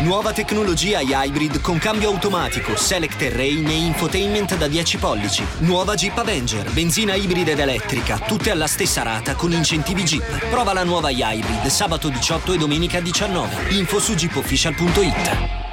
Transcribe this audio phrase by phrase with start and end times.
[0.00, 5.44] Nuova tecnologia Hybrid con cambio automatico, select terrain e infotainment da 10 pollici.
[5.58, 10.50] Nuova Jeep Avenger, benzina ibrida ed elettrica, tutte alla stessa rata con incentivi Jeep.
[10.50, 13.74] Prova la nuova Hybrid sabato 18 e domenica 19.
[13.74, 15.66] Info su jeepofficial.it.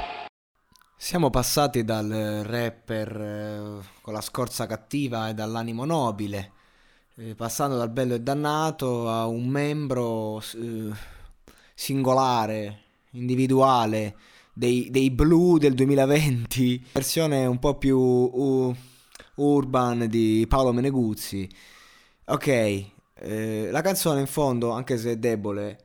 [0.96, 6.50] Siamo passati dal rapper eh, con la scorza cattiva e dall'animo nobile,
[7.14, 10.90] eh, passando dal bello e dannato a un membro eh,
[11.76, 12.85] singolare,
[13.18, 14.16] individuale
[14.52, 18.74] dei, dei blu del 2020, versione un po' più uh,
[19.36, 21.48] urban di Paolo Meneguzzi.
[22.26, 25.78] Ok, eh, la canzone in fondo, anche se è debole,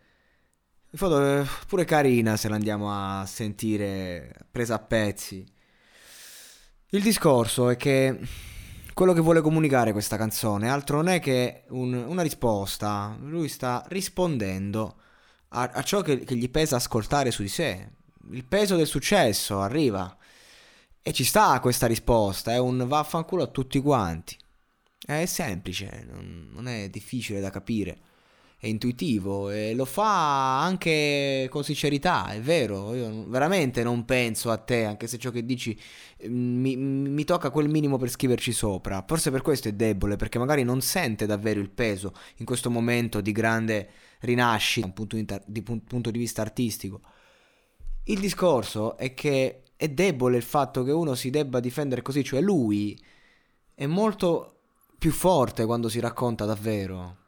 [0.89, 5.45] in fondo è pure carina se la andiamo a sentire presa a pezzi.
[6.89, 8.19] Il discorso è che
[8.93, 13.15] quello che vuole comunicare questa canzone altro non è che un, una risposta.
[13.21, 14.95] Lui sta rispondendo
[15.53, 17.89] a, a ciò che, che, gli pesa ascoltare su di sé.
[18.31, 20.15] Il peso del successo arriva.
[21.01, 24.37] E ci sta questa risposta, è un vaffanculo a tutti quanti.
[25.03, 27.99] È semplice, non, non è difficile da capire,
[28.61, 34.57] è intuitivo e lo fa anche con sincerità, è vero, io veramente non penso a
[34.57, 35.75] te, anche se ciò che dici
[36.27, 39.03] mm, mi, mi tocca quel minimo per scriverci sopra.
[39.07, 43.19] Forse per questo è debole, perché magari non sente davvero il peso in questo momento
[43.19, 43.89] di grande
[44.19, 47.01] rinascita da un punto di, di, punto di vista artistico.
[48.03, 52.39] Il discorso è che è debole il fatto che uno si debba difendere così, cioè
[52.41, 52.95] lui
[53.73, 54.57] è molto
[54.99, 57.20] più forte quando si racconta davvero,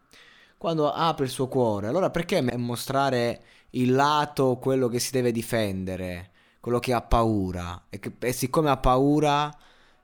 [0.64, 1.88] quando apre il suo cuore.
[1.88, 3.42] Allora perché mostrare
[3.72, 6.32] il lato, quello che si deve difendere,
[6.62, 7.88] quello che ha paura?
[7.90, 9.54] E, che, e siccome ha paura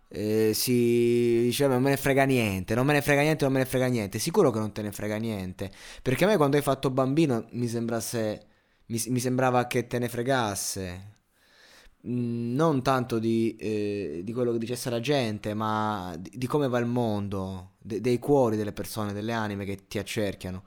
[0.10, 3.60] eh, si dice non me ne frega niente, non me ne frega niente, non me
[3.60, 4.20] ne frega niente.
[4.20, 5.72] Sicuro che non te ne frega niente.
[6.02, 8.48] Perché a me quando hai fatto bambino mi sembrasse
[8.88, 11.19] mi, mi sembrava che te ne fregasse.
[12.02, 16.80] Non tanto di, eh, di, quello che dicesse la gente, ma di, di come va
[16.80, 20.64] il mondo, de, dei cuori delle persone, delle anime che ti accerchiano.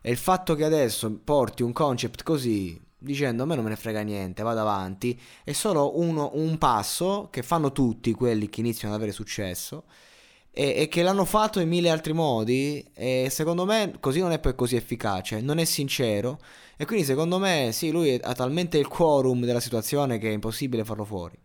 [0.00, 3.76] E il fatto che adesso porti un concept così dicendo a me non me ne
[3.76, 8.94] frega niente, vado avanti, è solo uno, un passo che fanno tutti quelli che iniziano
[8.94, 9.84] ad avere successo
[10.54, 14.38] e, e, che l'hanno fatto in mille altri modi e secondo me così non è
[14.38, 16.38] poi così efficace, non è sincero
[16.76, 20.84] e quindi secondo me sì, lui ha talmente il quorum della situazione che è impossibile
[20.84, 21.36] farlo fuori.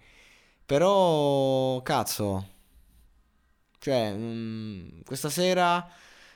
[0.66, 2.48] Però cazzo,
[3.80, 5.88] cioè mh, mm, questa sera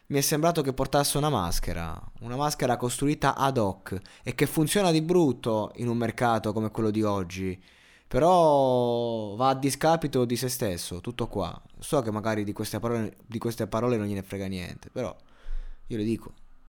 [0.08, 4.92] mi è sembrato che portasse una maschera, una maschera costruita ad hoc e che funziona
[4.92, 7.62] di brutto in un mercato come quello di oggi.
[8.14, 11.60] Però va a discapito di se stesso, tutto qua.
[11.80, 15.18] So che magari di queste parole, di queste parole non gliene frega niente, però
[15.88, 16.34] io le dico.